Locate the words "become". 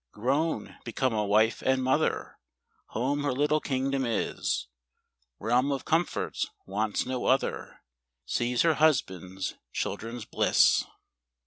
0.83-1.13